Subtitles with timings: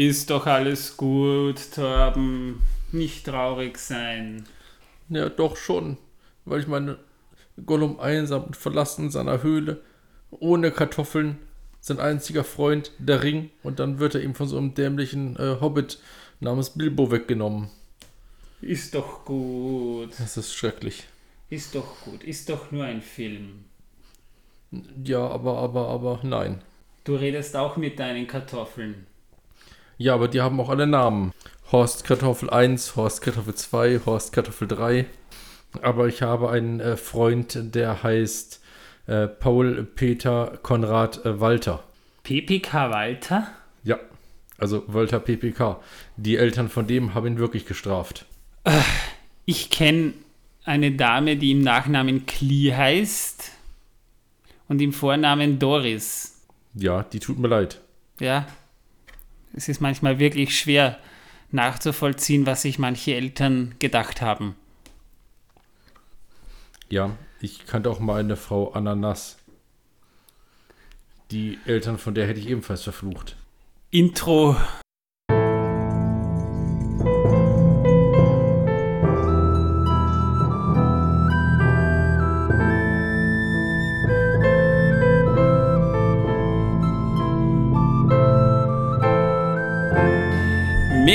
[0.00, 2.62] Ist doch alles gut, Torben.
[2.90, 4.46] Nicht traurig sein.
[5.10, 5.98] Ja, doch schon.
[6.46, 6.96] Weil ich meine,
[7.66, 9.82] Gollum einsam und verlassen in seiner Höhle,
[10.30, 11.36] ohne Kartoffeln,
[11.80, 15.60] sein einziger Freund, der Ring, und dann wird er ihm von so einem dämlichen äh,
[15.60, 15.98] Hobbit
[16.40, 17.68] namens Bilbo weggenommen.
[18.62, 20.12] Ist doch gut.
[20.18, 21.04] Das ist schrecklich.
[21.50, 22.24] Ist doch gut.
[22.24, 23.66] Ist doch nur ein Film.
[25.04, 26.62] Ja, aber, aber, aber, nein.
[27.04, 29.06] Du redest auch mit deinen Kartoffeln.
[30.00, 31.34] Ja, aber die haben auch alle Namen.
[31.72, 35.04] Horst Kartoffel 1, Horst Kartoffel 2, Horst Kartoffel 3.
[35.82, 38.62] Aber ich habe einen äh, Freund, der heißt
[39.08, 41.84] äh, Paul Peter Konrad äh, Walter.
[42.22, 43.48] PPK Walter?
[43.84, 43.98] Ja,
[44.56, 45.82] also Walter PPK.
[46.16, 48.24] Die Eltern von dem haben ihn wirklich gestraft.
[49.44, 50.14] Ich kenne
[50.64, 53.50] eine Dame, die im Nachnamen Klee heißt
[54.66, 56.40] und im Vornamen Doris.
[56.72, 57.82] Ja, die tut mir leid.
[58.18, 58.46] Ja,
[59.54, 60.98] es ist manchmal wirklich schwer
[61.50, 64.54] nachzuvollziehen, was sich manche Eltern gedacht haben.
[66.88, 69.38] Ja, ich kannte auch mal eine Frau Ananas.
[71.30, 73.36] Die Eltern von der hätte ich ebenfalls verflucht.
[73.90, 74.56] Intro.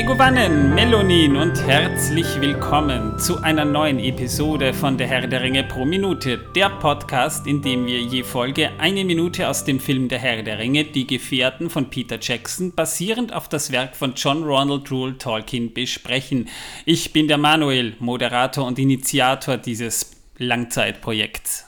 [0.05, 5.83] Megovanen, Melonin und herzlich willkommen zu einer neuen Episode von Der Herr der Ringe pro
[5.83, 10.43] Minute, der Podcast, in dem wir je Folge eine Minute aus dem Film Der Herr
[10.43, 15.17] der Ringe, Die Gefährten von Peter Jackson, basierend auf das Werk von John Ronald Rule
[15.17, 16.49] Tolkien besprechen.
[16.85, 21.65] Ich bin der Manuel, Moderator und Initiator dieses Langzeitprojekts.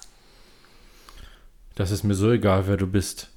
[1.74, 3.32] Das ist mir so egal, wer du bist.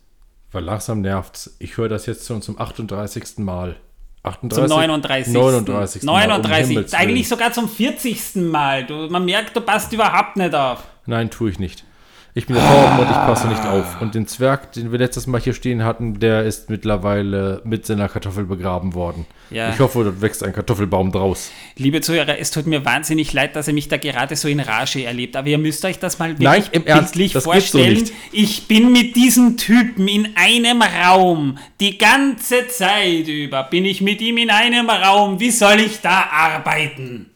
[0.52, 1.56] Weil langsam nervt's.
[1.58, 3.38] Ich höre das jetzt schon zum 38.
[3.38, 3.76] Mal.
[4.22, 5.32] 38, zum 39.
[5.32, 6.02] 39.
[6.02, 6.76] 39.
[6.76, 8.36] Um eigentlich sogar zum 40.
[8.36, 8.84] Mal.
[8.84, 10.84] Du, man merkt, du passt überhaupt nicht auf.
[11.06, 11.84] Nein, tue ich nicht.
[12.32, 14.00] Ich bin der Tauben und ich passe nicht auf.
[14.00, 18.08] Und den Zwerg, den wir letztes Mal hier stehen hatten, der ist mittlerweile mit seiner
[18.08, 19.26] Kartoffel begraben worden.
[19.50, 19.70] Ja.
[19.70, 21.50] Ich hoffe, dort wächst ein Kartoffelbaum draus.
[21.76, 25.04] Liebe Zuhörer, es tut mir wahnsinnig leid, dass ihr mich da gerade so in Rage
[25.04, 25.34] erlebt.
[25.34, 28.06] Aber ihr müsst euch das mal Nein, im Ernst, vorstellen.
[28.06, 31.58] So ich bin mit diesem Typen in einem Raum.
[31.80, 35.40] Die ganze Zeit über bin ich mit ihm in einem Raum.
[35.40, 37.26] Wie soll ich da arbeiten?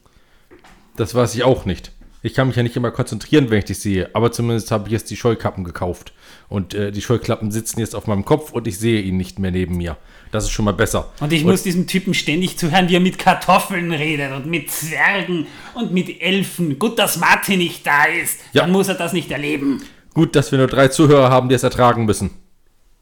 [0.97, 1.91] Das weiß ich auch nicht.
[2.24, 4.92] Ich kann mich ja nicht immer konzentrieren, wenn ich dich sehe, aber zumindest habe ich
[4.92, 6.14] jetzt die Scheukappen gekauft.
[6.48, 9.50] Und äh, die Scheuklappen sitzen jetzt auf meinem Kopf und ich sehe ihn nicht mehr
[9.50, 9.98] neben mir.
[10.32, 11.12] Das ist schon mal besser.
[11.20, 14.70] Und ich und muss diesem Typen ständig zuhören, wie er mit Kartoffeln redet und mit
[14.70, 16.78] Zwergen und mit Elfen.
[16.78, 18.40] Gut, dass Martin nicht da ist.
[18.54, 18.62] Ja.
[18.62, 19.82] Dann muss er das nicht erleben.
[20.14, 22.30] Gut, dass wir nur drei Zuhörer haben, die es ertragen müssen.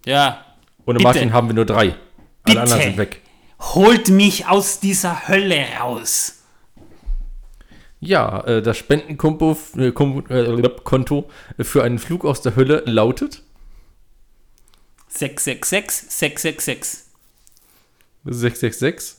[0.04, 0.44] Ja.
[0.84, 1.04] Ohne Bitte.
[1.04, 1.82] Martin haben wir nur drei.
[1.84, 1.96] Alle
[2.42, 2.60] Bitte.
[2.60, 3.20] anderen sind weg.
[3.60, 6.41] Holt mich aus dieser Hölle raus.
[8.04, 13.42] Ja, äh, das Spendenkonto äh, äh, für einen Flug aus der Hölle lautet
[15.06, 17.04] 666 666
[18.24, 19.18] 666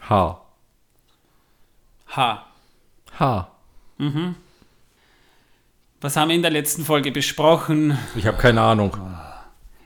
[0.00, 0.40] H.
[2.08, 2.46] H.
[3.18, 3.50] H.
[3.96, 4.34] Mhm.
[6.02, 7.96] Was haben wir in der letzten Folge besprochen?
[8.16, 8.98] Ich habe keine Ahnung.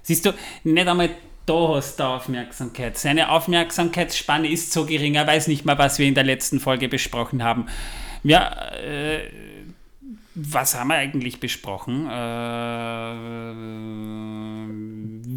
[0.02, 1.10] Siehst du, nicht einmal
[1.46, 2.96] da hast du Aufmerksamkeit.
[2.98, 6.88] Seine Aufmerksamkeitsspanne ist so gering, er weiß nicht mal, was wir in der letzten Folge
[6.88, 7.66] besprochen haben.
[8.22, 9.28] Ja, äh,
[10.34, 12.06] was haben wir eigentlich besprochen?
[12.06, 12.10] Äh,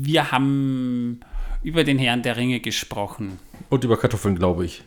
[0.04, 1.20] wir haben
[1.64, 3.40] über den Herrn der Ringe gesprochen.
[3.70, 4.84] Und über Kartoffeln, glaube ich.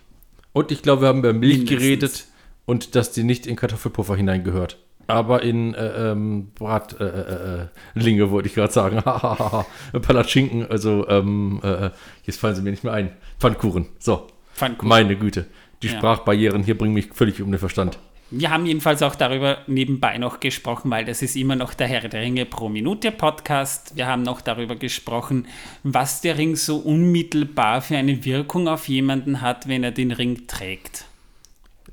[0.52, 1.82] Und ich glaube, wir haben über Milch Mindestens.
[1.82, 2.26] geredet
[2.64, 8.30] und dass die nicht in Kartoffelpuffer hineingehört aber in äh, ähm, Bratlinge, äh, äh, äh
[8.30, 9.02] wollte ich gerade sagen.
[10.02, 11.90] Palatschinken, also ähm, äh,
[12.24, 13.12] jetzt fallen sie mir nicht mehr ein.
[13.40, 14.28] Pfannkuchen, so.
[14.54, 14.88] Pfannkuchen.
[14.88, 15.46] Meine Güte.
[15.82, 15.94] Die ja.
[15.94, 17.98] Sprachbarrieren hier bringen mich völlig um den Verstand.
[18.30, 22.06] Wir haben jedenfalls auch darüber nebenbei noch gesprochen, weil das ist immer noch der Herr
[22.06, 23.96] der Ringe pro Minute Podcast.
[23.96, 25.46] Wir haben noch darüber gesprochen,
[25.82, 30.46] was der Ring so unmittelbar für eine Wirkung auf jemanden hat, wenn er den Ring
[30.46, 31.06] trägt.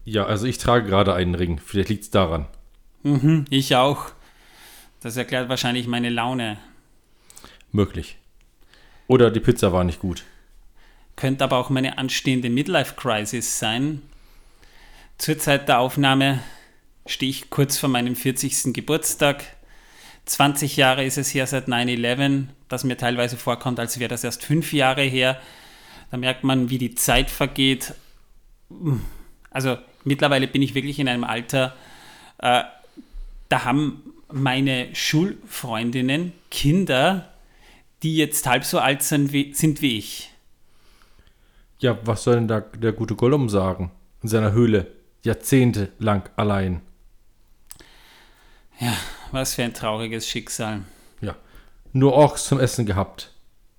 [0.04, 1.62] Ja, also ich trage gerade einen Ring.
[1.64, 2.48] Vielleicht liegt es daran.
[3.06, 4.08] Mhm, ich auch.
[5.00, 6.58] Das erklärt wahrscheinlich meine Laune.
[7.72, 8.18] Möglich.
[9.06, 10.24] Oder die Pizza war nicht gut.
[11.16, 14.02] Könnte aber auch meine anstehende Midlife-Crisis sein.
[15.20, 16.40] Zur Zeit der Aufnahme
[17.06, 18.74] stehe ich kurz vor meinem 40.
[18.74, 19.44] Geburtstag.
[20.26, 24.44] 20 Jahre ist es her seit 9-11, das mir teilweise vorkommt, als wäre das erst
[24.44, 25.40] fünf Jahre her.
[26.10, 27.94] Da merkt man, wie die Zeit vergeht.
[29.52, 31.76] Also mittlerweile bin ich wirklich in einem Alter,
[32.40, 32.64] äh,
[33.50, 37.34] da haben meine Schulfreundinnen Kinder,
[38.04, 40.32] die jetzt halb so alt sind wie, sind wie ich.
[41.80, 43.92] Ja, was soll denn da der gute Gollum sagen?
[44.24, 44.92] In seiner Höhle.
[45.24, 46.82] Jahrzehntelang allein.
[48.80, 48.94] Ja,
[49.32, 50.84] was für ein trauriges Schicksal.
[51.22, 51.36] Ja.
[51.94, 53.32] Nur Orks zum Essen gehabt.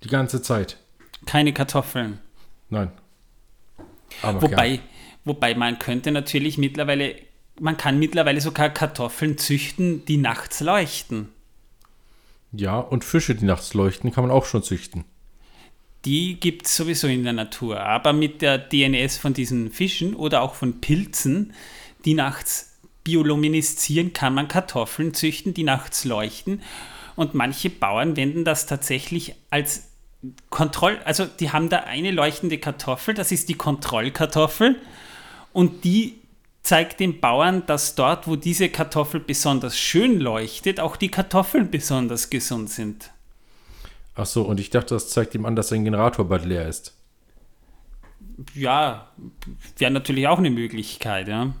[0.03, 0.77] Die ganze Zeit.
[1.25, 2.19] Keine Kartoffeln.
[2.69, 2.91] Nein.
[4.21, 4.79] Aber wobei,
[5.25, 7.15] wobei man könnte natürlich mittlerweile,
[7.59, 11.29] man kann mittlerweile sogar Kartoffeln züchten, die nachts leuchten.
[12.51, 15.05] Ja, und Fische, die nachts leuchten, kann man auch schon züchten.
[16.05, 17.81] Die gibt es sowieso in der Natur.
[17.81, 21.53] Aber mit der DNS von diesen Fischen oder auch von Pilzen,
[22.05, 26.61] die nachts biolumineszieren, kann man Kartoffeln züchten, die nachts leuchten.
[27.15, 29.89] Und manche Bauern wenden das tatsächlich als
[30.49, 34.75] Kontroll, also die haben da eine leuchtende Kartoffel, das ist die Kontrollkartoffel.
[35.53, 36.15] Und die
[36.67, 42.29] zeigt den Bauern, dass dort, wo diese Kartoffel besonders schön leuchtet, auch die Kartoffeln besonders
[42.29, 43.11] gesund sind.
[44.15, 46.93] Ach so, und ich dachte, das zeigt ihm an, dass sein Generator bald leer ist.
[48.53, 49.07] Ja,
[49.77, 51.53] wäre natürlich auch eine Möglichkeit, ja.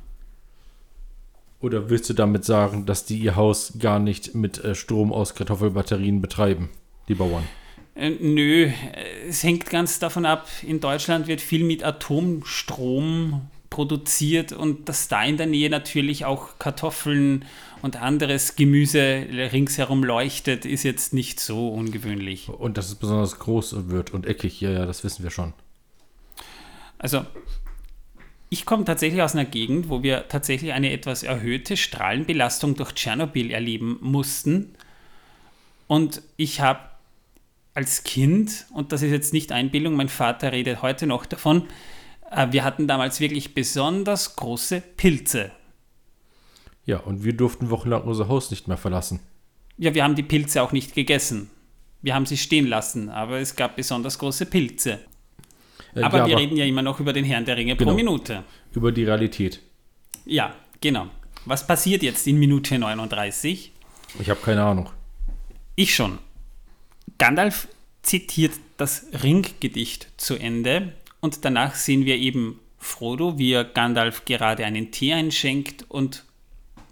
[1.61, 5.35] Oder willst du damit sagen, dass die ihr Haus gar nicht mit äh, Strom aus
[5.35, 6.69] Kartoffelbatterien betreiben,
[7.07, 7.47] die Bauern?
[7.95, 8.69] Äh, nö,
[9.27, 10.47] es hängt ganz davon ab.
[10.63, 16.57] In Deutschland wird viel mit Atomstrom produziert und dass da in der Nähe natürlich auch
[16.57, 17.45] Kartoffeln
[17.83, 22.49] und anderes Gemüse ringsherum leuchtet, ist jetzt nicht so ungewöhnlich.
[22.49, 25.53] Und dass es besonders groß wird und eckig, ja, ja, das wissen wir schon.
[26.97, 27.23] Also,
[28.49, 33.51] ich komme tatsächlich aus einer Gegend, wo wir tatsächlich eine etwas erhöhte Strahlenbelastung durch Tschernobyl
[33.51, 34.73] erleben mussten.
[35.85, 36.79] Und ich habe
[37.75, 41.67] als Kind, und das ist jetzt nicht Einbildung, mein Vater redet heute noch davon,
[42.49, 45.51] wir hatten damals wirklich besonders große Pilze.
[46.85, 49.19] Ja, und wir durften wochenlang unser Haus nicht mehr verlassen.
[49.77, 51.49] Ja, wir haben die Pilze auch nicht gegessen.
[52.01, 54.99] Wir haben sie stehen lassen, aber es gab besonders große Pilze.
[55.95, 57.91] Äh, aber ja, wir aber reden ja immer noch über den Herrn der Ringe genau,
[57.91, 58.43] pro Minute.
[58.73, 59.61] Über die Realität.
[60.25, 61.07] Ja, genau.
[61.45, 63.71] Was passiert jetzt in Minute 39?
[64.19, 64.89] Ich habe keine Ahnung.
[65.75, 66.19] Ich schon.
[67.17, 67.67] Gandalf
[68.01, 74.65] zitiert das Ringgedicht zu Ende und danach sehen wir eben Frodo, wie er Gandalf gerade
[74.65, 76.25] einen Tee einschenkt und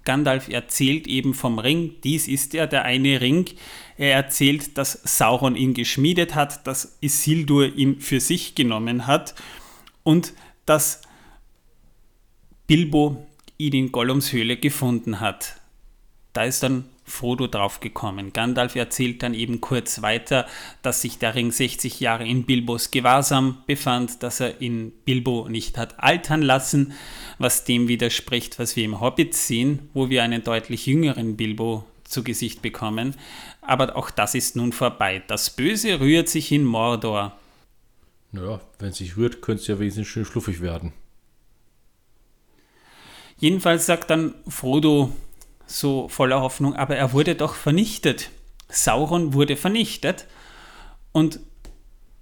[0.05, 3.47] Gandalf erzählt eben vom Ring, dies ist er, der eine Ring.
[3.97, 9.33] Er erzählt, dass Sauron ihn geschmiedet hat, dass Isildur ihn für sich genommen hat
[10.03, 10.33] und
[10.65, 11.01] dass
[12.67, 13.25] Bilbo
[13.57, 15.59] ihn in Gollums Höhle gefunden hat.
[16.33, 18.33] Da ist dann Frodo draufgekommen.
[18.33, 20.47] Gandalf erzählt dann eben kurz weiter,
[20.81, 25.77] dass sich der Ring 60 Jahre in Bilbos Gewahrsam befand, dass er in Bilbo nicht
[25.77, 26.93] hat altern lassen,
[27.37, 32.23] was dem widerspricht, was wir im Hobbit sehen, wo wir einen deutlich jüngeren Bilbo zu
[32.23, 33.15] Gesicht bekommen.
[33.61, 35.23] Aber auch das ist nun vorbei.
[35.27, 37.37] Das Böse rührt sich in Mordor.
[38.31, 40.91] Naja, wenn es sich rührt, könnte es ja wesentlich schön schluffig werden.
[43.37, 45.13] Jedenfalls sagt dann Frodo
[45.67, 48.29] so voller Hoffnung, aber er wurde doch vernichtet.
[48.69, 50.25] Sauron wurde vernichtet.
[51.11, 51.39] Und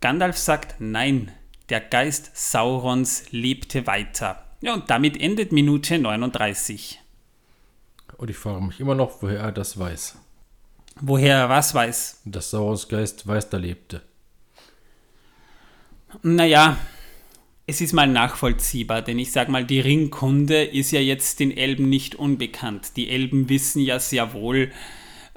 [0.01, 1.31] Gandalf sagt, nein,
[1.69, 4.44] der Geist Saurons lebte weiter.
[4.62, 7.01] Ja, und damit endet Minute 39.
[8.18, 10.18] Und ich frage mich immer noch, woher er das weiß.
[11.01, 12.22] Woher er was weiß?
[12.25, 14.01] Dass Saurons Geist weiter lebte.
[16.22, 16.78] Naja,
[17.65, 21.90] es ist mal nachvollziehbar, denn ich sage mal, die Ringkunde ist ja jetzt den Elben
[21.90, 22.97] nicht unbekannt.
[22.97, 24.71] Die Elben wissen ja sehr wohl,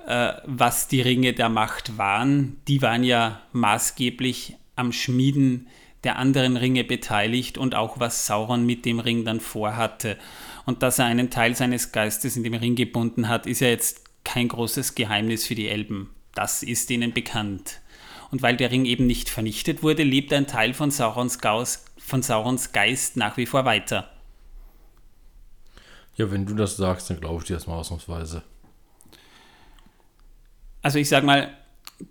[0.06, 2.56] äh, was die Ringe der Macht waren.
[2.66, 5.68] Die waren ja maßgeblich am Schmieden
[6.02, 10.18] der anderen Ringe beteiligt und auch was Sauron mit dem Ring dann vorhatte.
[10.64, 14.02] Und dass er einen Teil seines Geistes in dem Ring gebunden hat, ist ja jetzt
[14.24, 16.10] kein großes Geheimnis für die Elben.
[16.34, 17.80] Das ist ihnen bekannt.
[18.30, 22.23] Und weil der Ring eben nicht vernichtet wurde, lebt ein Teil von Saurons Gaus von
[22.23, 24.09] Saurons Geist nach wie vor weiter.
[26.14, 28.42] Ja, wenn du das sagst, dann glaube ich dir das mal ausnahmsweise.
[30.83, 31.52] Also ich sage mal,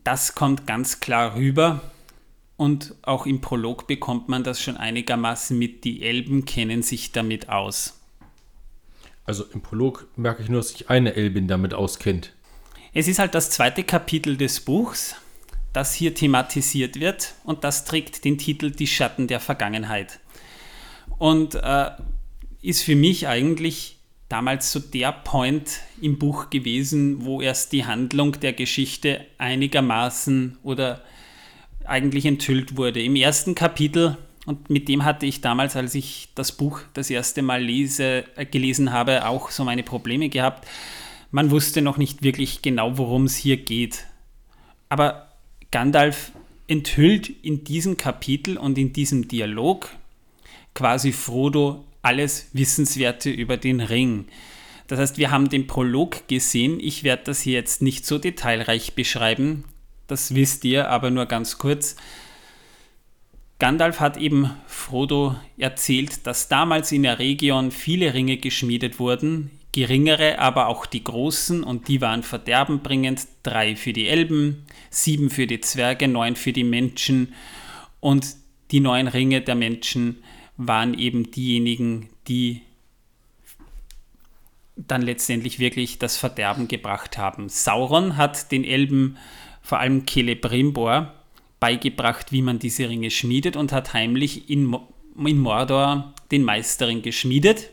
[0.04, 1.82] das kommt ganz klar rüber
[2.58, 5.86] und auch im Prolog bekommt man das schon einigermaßen mit.
[5.86, 8.02] Die Elben kennen sich damit aus.
[9.24, 12.34] Also im Prolog merke ich nur, dass sich eine Elbin damit auskennt.
[12.94, 15.16] Es ist halt das zweite Kapitel des Buchs
[15.75, 20.20] das hier thematisiert wird und das trägt den Titel Die Schatten der Vergangenheit.
[21.17, 21.91] Und äh,
[22.62, 23.98] ist für mich eigentlich
[24.29, 31.01] damals so der Point im Buch gewesen, wo erst die Handlung der Geschichte einigermaßen oder
[31.86, 33.03] eigentlich enthüllt wurde.
[33.03, 37.41] Im ersten Kapitel, und mit dem hatte ich damals, als ich das Buch das erste
[37.41, 40.67] Mal lese, äh, gelesen habe, auch so meine Probleme gehabt.
[41.32, 44.05] Man wusste noch nicht wirklich genau, worum es hier geht.
[44.89, 45.25] Aber
[45.72, 46.32] Gandalf
[46.68, 49.90] enthüllt in diesem Kapitel und in diesem Dialog
[50.74, 54.26] quasi Frodo alles Wissenswerte über den Ring.
[54.88, 56.80] Das heißt, wir haben den Prolog gesehen.
[56.80, 59.64] Ich werde das hier jetzt nicht so detailreich beschreiben.
[60.08, 61.96] Das wisst ihr, aber nur ganz kurz.
[63.58, 70.39] Gandalf hat eben Frodo erzählt, dass damals in der Region viele Ringe geschmiedet wurden, geringere,
[70.39, 73.27] aber auch die großen, und die waren verderbenbringend.
[73.44, 77.34] Drei für die Elben, sieben für die Zwerge, neun für die Menschen.
[78.00, 78.38] Und
[78.72, 80.24] die neun Ringe der Menschen
[80.55, 82.62] waren eben diejenigen, die
[84.77, 87.50] dann letztendlich wirklich das Verderben gebracht haben.
[87.50, 89.17] Sauron hat den Elben,
[89.62, 91.13] vor allem Celebrimbor,
[91.60, 94.74] beigebracht, wie man diese Ringe schmiedet und hat heimlich in,
[95.17, 97.72] in Mordor den Meisterring geschmiedet,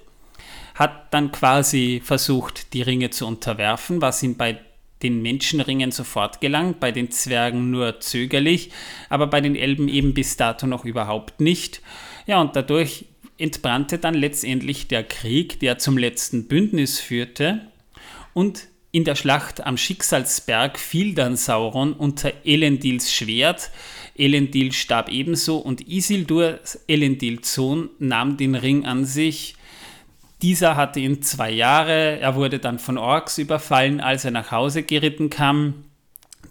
[0.74, 4.58] hat dann quasi versucht, die Ringe zu unterwerfen, was ihm bei
[5.02, 8.70] den Menschenringen sofort gelang, bei den Zwergen nur zögerlich,
[9.08, 11.82] aber bei den Elben eben bis dato noch überhaupt nicht.
[12.26, 13.06] Ja, und dadurch
[13.38, 17.60] entbrannte dann letztendlich der Krieg, der zum letzten Bündnis führte.
[18.34, 23.70] Und in der Schlacht am Schicksalsberg fiel dann Sauron unter Elendils Schwert.
[24.14, 29.56] Elendil starb ebenso und Isildur, Elendils Sohn, nahm den Ring an sich.
[30.42, 32.18] Dieser hatte ihn zwei Jahre.
[32.18, 35.84] Er wurde dann von Orks überfallen, als er nach Hause geritten kam.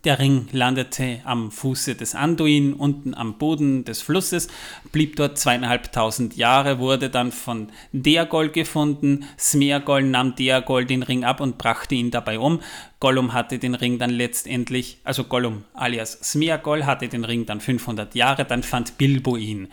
[0.05, 4.47] Der Ring landete am Fuße des Anduin, unten am Boden des Flusses,
[4.91, 9.25] blieb dort zweieinhalbtausend Jahre, wurde dann von Deagol gefunden.
[9.37, 12.61] Smeagol nahm Deagol den Ring ab und brachte ihn dabei um.
[12.99, 18.15] Gollum hatte den Ring dann letztendlich, also Gollum alias Smeagol hatte den Ring dann 500
[18.15, 19.67] Jahre, dann fand Bilbo ihn.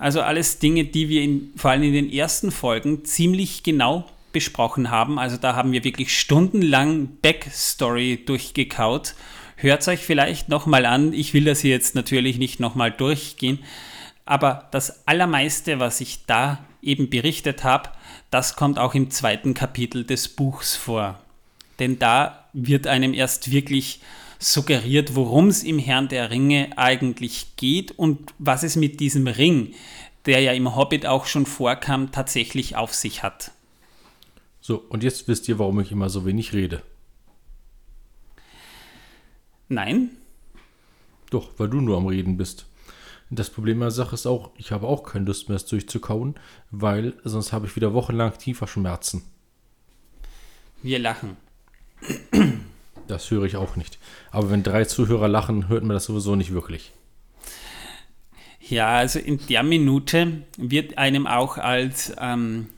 [0.00, 4.90] Also alles Dinge, die wir in, vor allem in den ersten Folgen ziemlich genau besprochen
[4.90, 5.18] haben.
[5.18, 9.14] Also da haben wir wirklich stundenlang Backstory durchgekaut
[9.60, 11.12] Hört es euch vielleicht nochmal an.
[11.12, 13.58] Ich will das hier jetzt natürlich nicht nochmal durchgehen.
[14.24, 17.90] Aber das Allermeiste, was ich da eben berichtet habe,
[18.30, 21.20] das kommt auch im zweiten Kapitel des Buchs vor.
[21.78, 24.00] Denn da wird einem erst wirklich
[24.40, 29.74] suggeriert, worum es im Herrn der Ringe eigentlich geht und was es mit diesem Ring,
[30.26, 33.52] der ja im Hobbit auch schon vorkam, tatsächlich auf sich hat.
[34.60, 36.82] So, und jetzt wisst ihr, warum ich immer so wenig rede.
[39.68, 40.10] Nein.
[41.30, 42.66] Doch, weil du nur am Reden bist.
[43.32, 46.34] Das Problem der Sache ist auch, ich habe auch keine Lust mehr, es durchzukauen,
[46.72, 49.22] weil sonst habe ich wieder wochenlang tiefer Schmerzen.
[50.82, 51.36] Wir lachen.
[53.10, 53.98] Das höre ich auch nicht.
[54.30, 56.92] Aber wenn drei Zuhörer lachen, hört man das sowieso nicht wirklich.
[58.60, 62.68] Ja, also in der Minute wird einem auch als ähm,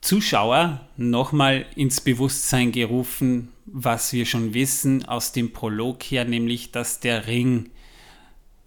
[0.00, 7.00] Zuschauer nochmal ins Bewusstsein gerufen, was wir schon wissen aus dem Prolog her, nämlich dass
[7.00, 7.70] der Ring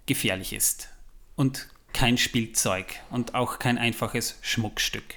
[0.05, 0.89] gefährlich ist
[1.35, 5.15] und kein Spielzeug und auch kein einfaches Schmuckstück.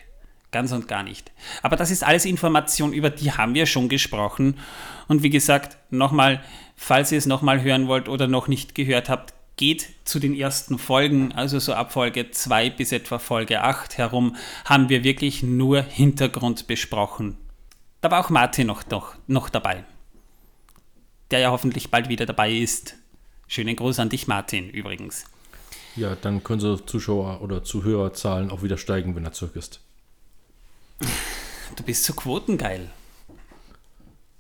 [0.53, 1.31] Ganz und gar nicht.
[1.63, 4.59] Aber das ist alles Information, über die haben wir schon gesprochen.
[5.07, 6.43] Und wie gesagt, nochmal,
[6.75, 10.79] falls ihr es nochmal hören wollt oder noch nicht gehört habt, geht zu den ersten
[10.79, 15.83] Folgen, also so ab Folge 2 bis etwa Folge 8 herum, haben wir wirklich nur
[15.83, 17.37] Hintergrund besprochen.
[18.01, 19.85] Da war auch Martin noch, noch, noch dabei,
[21.31, 22.97] der ja hoffentlich bald wieder dabei ist.
[23.47, 25.27] Schönen Gruß an dich, Martin, übrigens.
[25.95, 29.81] Ja, dann können so Zuschauer- oder Zuhörerzahlen auch wieder steigen, wenn er zurück ist.
[31.81, 32.91] Du bist so quotengeil.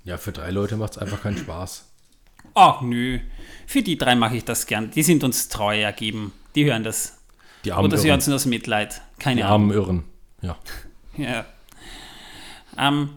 [0.04, 1.86] Ja, für drei Leute macht es einfach keinen Spaß.
[2.52, 3.18] Ach nö,
[3.66, 4.90] für die drei mache ich das gern.
[4.90, 6.34] Die sind uns treu ergeben.
[6.54, 7.18] Die hören das.
[7.64, 9.00] Die armen Oder sie hören es nur aus Mitleid.
[9.18, 9.52] Keine Die Ahnung.
[9.52, 10.04] armen Irren.
[10.42, 10.58] Ja.
[11.16, 11.46] Ja.
[12.76, 13.08] Ähm,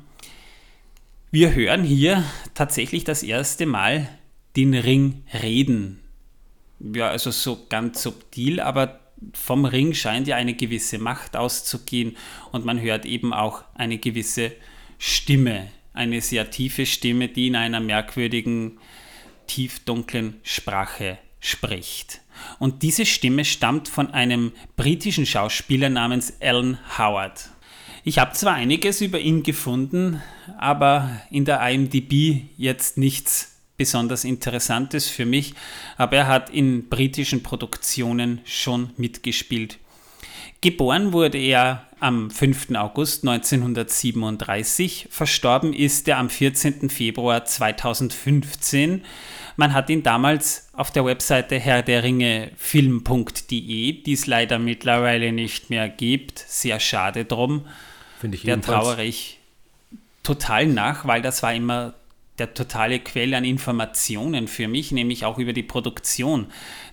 [1.32, 4.08] wir hören hier tatsächlich das erste Mal
[4.56, 6.00] den Ring reden.
[6.80, 9.01] Ja, also so ganz subtil, aber
[9.34, 12.18] vom Ring scheint ja eine gewisse Macht auszugehen
[12.51, 14.51] und man hört eben auch eine gewisse
[14.98, 18.80] Stimme, eine sehr tiefe Stimme, die in einer merkwürdigen,
[19.48, 22.22] tiefdunklen Sprache spricht.
[22.60, 27.50] Und diese Stimme stammt von einem britischen Schauspieler namens Alan Howard.
[28.06, 30.22] Ich habe zwar einiges über ihn gefunden,
[30.58, 35.53] aber in der IMDb jetzt nichts besonders Interessantes für mich,
[35.98, 39.80] aber er hat in britischen Produktionen schon mitgespielt.
[40.62, 42.72] Geboren wurde er am 5.
[42.75, 46.89] August 1937, verstorben ist er am 14.
[46.89, 49.03] Februar 2015.
[49.58, 55.32] Man hat ihn damals auf der Webseite Herr der Ringe film.de, die es leider mittlerweile
[55.32, 57.65] nicht mehr gibt, sehr schade drum,
[58.20, 59.39] Finde ich der trauere ich
[60.24, 61.94] total nach, weil das war immer
[62.40, 66.48] der totale Quell an Informationen für mich, nämlich auch über die Produktion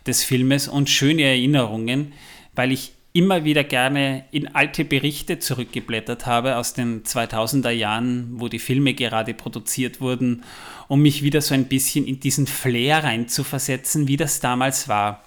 [0.07, 2.13] des Filmes und schöne Erinnerungen,
[2.55, 8.49] weil ich immer wieder gerne in alte Berichte zurückgeblättert habe aus den 2000er Jahren, wo
[8.49, 10.45] die Filme gerade produziert wurden,
[10.87, 15.25] um mich wieder so ein bisschen in diesen Flair reinzuversetzen, wie das damals war.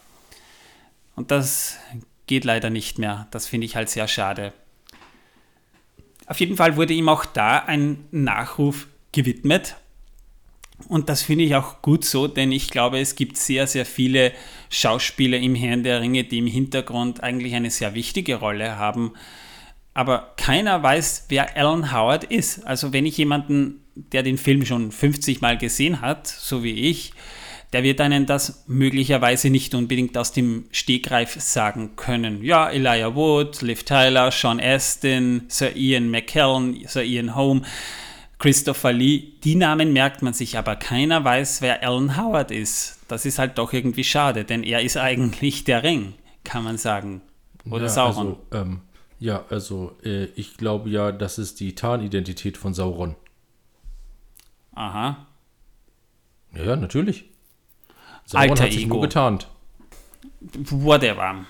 [1.15, 1.77] Und das
[2.27, 3.27] geht leider nicht mehr.
[3.31, 4.53] Das finde ich halt sehr schade.
[6.25, 9.75] Auf jeden Fall wurde ihm auch da ein Nachruf gewidmet.
[10.87, 14.33] Und das finde ich auch gut so, denn ich glaube, es gibt sehr, sehr viele
[14.69, 19.13] Schauspieler im Herrn der Ringe, die im Hintergrund eigentlich eine sehr wichtige Rolle haben.
[19.93, 22.65] Aber keiner weiß, wer Alan Howard ist.
[22.65, 27.13] Also wenn ich jemanden, der den Film schon 50 Mal gesehen hat, so wie ich,
[27.73, 32.43] der wird einen das möglicherweise nicht unbedingt aus dem Stegreif sagen können.
[32.43, 37.65] Ja, Elijah Wood, Liv Tyler, Sean Astin, Sir Ian McKellen, Sir Ian Holm,
[38.43, 42.99] Christopher Lee, die Namen merkt man sich, aber keiner weiß, wer Alan Howard ist.
[43.07, 47.21] Das ist halt doch irgendwie schade, denn er ist eigentlich der Ring, kann man sagen.
[47.69, 48.35] Oder ja, Sauron.
[48.51, 48.81] Also, ähm,
[49.17, 53.15] ja, also äh, ich glaube ja, das ist die Tarnidentität von Sauron.
[54.73, 55.25] Aha.
[56.53, 57.23] Ja, ja, natürlich.
[58.25, 58.95] Sauron Alter hat sich Ego.
[58.95, 59.47] nur getarnt.
[60.41, 61.45] Whatever.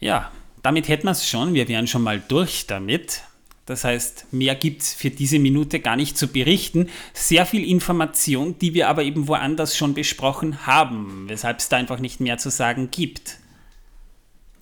[0.00, 1.54] Ja, damit hätten wir es schon.
[1.54, 3.22] Wir wären schon mal durch damit.
[3.66, 6.88] Das heißt, mehr gibt es für diese Minute gar nicht zu berichten.
[7.12, 12.00] Sehr viel Information, die wir aber eben woanders schon besprochen haben, weshalb es da einfach
[12.00, 13.38] nicht mehr zu sagen gibt.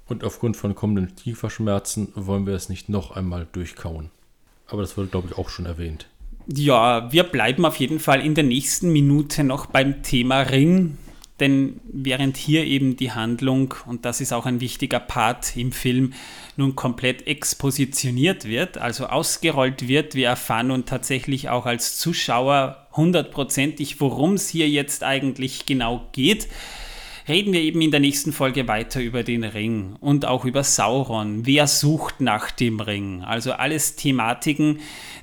[0.07, 4.11] Und aufgrund von kommenden Kieferschmerzen wollen wir es nicht noch einmal durchkauen.
[4.67, 6.07] Aber das wurde, glaube ich, auch schon erwähnt.
[6.47, 10.97] Ja, wir bleiben auf jeden Fall in der nächsten Minute noch beim Thema Ring,
[11.41, 16.13] denn während hier eben die Handlung, und das ist auch ein wichtiger Part im Film,
[16.57, 24.01] nun komplett expositioniert wird, also ausgerollt wird, wir erfahren nun tatsächlich auch als Zuschauer hundertprozentig,
[24.01, 26.49] worum es hier jetzt eigentlich genau geht,
[27.29, 31.45] reden wir eben in der nächsten Folge weiter über den Ring und auch über Sauron.
[31.45, 33.23] Wer sucht nach dem Ring?
[33.23, 34.81] Also alles Thematiken,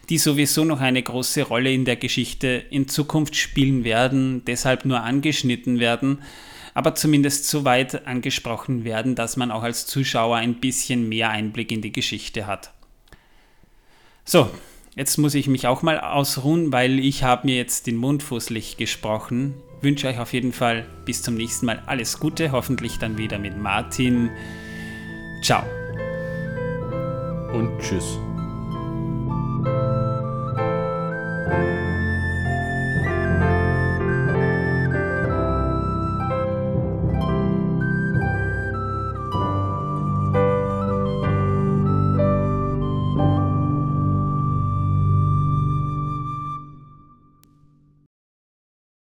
[0.09, 5.01] die sowieso noch eine große Rolle in der Geschichte in Zukunft spielen werden, deshalb nur
[5.01, 6.21] angeschnitten werden,
[6.75, 11.71] aber zumindest so weit angesprochen werden, dass man auch als Zuschauer ein bisschen mehr Einblick
[11.71, 12.71] in die Geschichte hat.
[14.25, 14.49] So,
[14.95, 18.77] jetzt muss ich mich auch mal ausruhen, weil ich habe mir jetzt den Mund fußlich
[18.77, 19.55] gesprochen.
[19.85, 23.55] Wünsche euch auf jeden Fall bis zum nächsten Mal alles Gute, hoffentlich dann wieder mit
[23.55, 24.31] Martin.
[25.43, 25.63] Ciao.
[27.53, 28.17] Und tschüss.